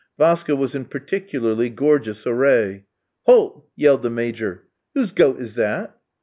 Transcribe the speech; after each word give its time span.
Vaska 0.17 0.55
was 0.57 0.73
in 0.73 0.85
particularly 0.85 1.69
gorgeous 1.69 2.25
array. 2.25 2.85
"Halt!" 3.27 3.67
yelled 3.75 4.01
the 4.01 4.09
Major. 4.09 4.63
"Whose 4.95 5.11
goat 5.11 5.39
is 5.39 5.53
that?" 5.53 5.95